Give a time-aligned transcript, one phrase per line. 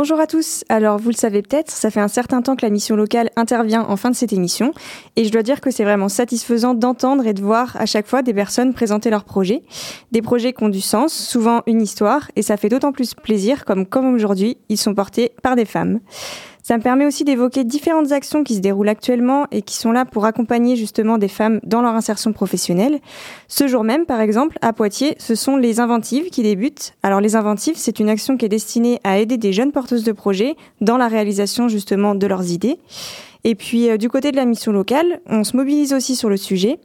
[0.00, 0.62] Bonjour à tous.
[0.68, 3.82] Alors, vous le savez peut-être, ça fait un certain temps que la mission locale intervient
[3.82, 4.72] en fin de cette émission.
[5.16, 8.22] Et je dois dire que c'est vraiment satisfaisant d'entendre et de voir à chaque fois
[8.22, 9.64] des personnes présenter leurs projets.
[10.12, 12.30] Des projets qui ont du sens, souvent une histoire.
[12.36, 15.98] Et ça fait d'autant plus plaisir comme, comme aujourd'hui, ils sont portés par des femmes.
[16.68, 20.04] Ça me permet aussi d'évoquer différentes actions qui se déroulent actuellement et qui sont là
[20.04, 23.00] pour accompagner justement des femmes dans leur insertion professionnelle.
[23.46, 26.92] Ce jour même, par exemple, à Poitiers, ce sont les inventives qui débutent.
[27.02, 30.12] Alors les inventives, c'est une action qui est destinée à aider des jeunes porteuses de
[30.12, 32.76] projets dans la réalisation justement de leurs idées.
[33.44, 36.36] Et puis euh, du côté de la mission locale, on se mobilise aussi sur le
[36.36, 36.78] sujet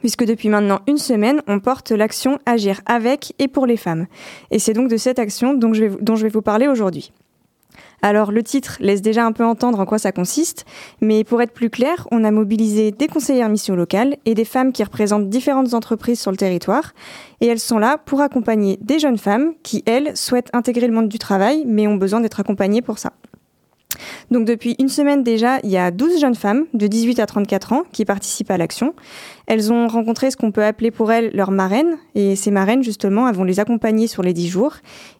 [0.00, 4.06] puisque depuis maintenant une semaine, on porte l'action Agir avec et pour les femmes.
[4.50, 7.12] Et c'est donc de cette action dont je vais, dont je vais vous parler aujourd'hui.
[8.02, 10.64] Alors le titre laisse déjà un peu entendre en quoi ça consiste,
[11.00, 14.72] mais pour être plus clair, on a mobilisé des conseillères mission locales et des femmes
[14.72, 16.92] qui représentent différentes entreprises sur le territoire,
[17.40, 21.08] et elles sont là pour accompagner des jeunes femmes qui, elles, souhaitent intégrer le monde
[21.08, 23.12] du travail, mais ont besoin d'être accompagnées pour ça.
[24.30, 27.72] Donc depuis une semaine déjà, il y a 12 jeunes femmes de 18 à 34
[27.72, 28.94] ans qui participent à l'action.
[29.46, 31.96] Elles ont rencontré ce qu'on peut appeler pour elles leur marraine.
[32.14, 34.76] Et ces marraines, justement, elles vont les accompagner sur les 10 jours.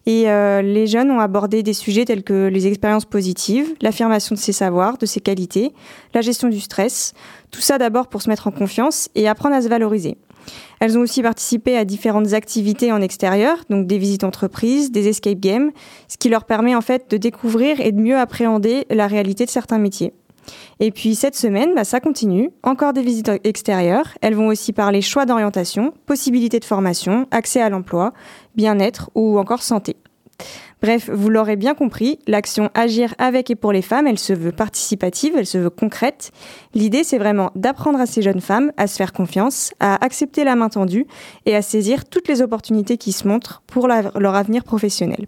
[0.07, 4.41] Et euh, les jeunes ont abordé des sujets tels que les expériences positives, l'affirmation de
[4.41, 5.73] ses savoirs, de ses qualités,
[6.15, 7.15] la gestion du stress.
[7.51, 10.17] Tout ça d'abord pour se mettre en confiance et apprendre à se valoriser.
[10.81, 15.39] Elles ont aussi participé à différentes activités en extérieur, donc des visites d'entreprise, des escape
[15.39, 15.71] games,
[16.09, 19.51] ce qui leur permet en fait de découvrir et de mieux appréhender la réalité de
[19.51, 20.13] certains métiers.
[20.81, 22.51] Et puis cette semaine, bah, ça continue.
[22.63, 24.09] Encore des visites extérieures.
[24.21, 28.13] Elles vont aussi parler choix d'orientation, possibilités de formation, accès à l'emploi,
[28.55, 29.97] bien-être ou encore santé.
[30.83, 34.53] Bref, vous l'aurez bien compris, l'action Agir avec et pour les femmes, elle se veut
[34.53, 36.33] participative, elle se veut concrète.
[36.75, 40.57] L'idée, c'est vraiment d'apprendre à ces jeunes femmes à se faire confiance, à accepter la
[40.57, 41.07] main tendue
[41.45, 45.27] et à saisir toutes les opportunités qui se montrent pour leur avenir professionnel.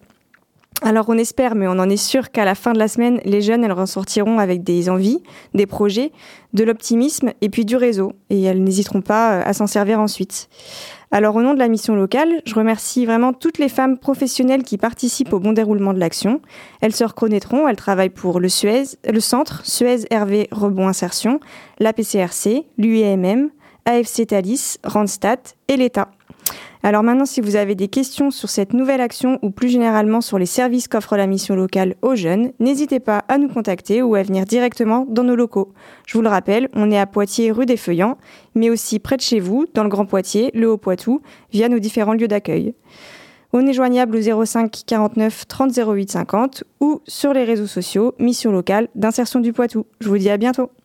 [0.84, 3.41] Alors on espère, mais on en est sûr qu'à la fin de la semaine, les
[3.41, 5.22] jeunes, elles ressortiront avec des envies,
[5.54, 6.10] des projets,
[6.54, 8.14] de l'optimisme et puis du réseau.
[8.30, 10.48] Et elles n'hésiteront pas euh, à s'en servir ensuite.
[11.15, 14.78] Alors au nom de la mission locale, je remercie vraiment toutes les femmes professionnelles qui
[14.78, 16.41] participent au bon déroulement de l'action.
[16.81, 21.39] Elles se reconnaîtront, elles travaillent pour le Suez, le centre Suez Hervé Rebond Insertion,
[21.81, 23.50] la PCRC, l'UEMM,
[23.84, 26.09] AFC Thalys, Randstad et l'État.
[26.84, 30.37] Alors maintenant, si vous avez des questions sur cette nouvelle action ou plus généralement sur
[30.37, 34.22] les services qu'offre la mission locale aux jeunes, n'hésitez pas à nous contacter ou à
[34.25, 35.72] venir directement dans nos locaux.
[36.06, 38.19] Je vous le rappelle, on est à Poitiers, rue des Feuillants,
[38.56, 41.22] mais aussi près de chez vous, dans le Grand Poitiers, le Haut-Poitou,
[41.53, 42.75] via nos différents lieux d'accueil.
[43.53, 48.50] On est joignable au 05 49 30 08 50 ou sur les réseaux sociaux Mission
[48.50, 49.87] locale d'insertion du Poitou.
[50.00, 50.72] Je vous dis à bientôt.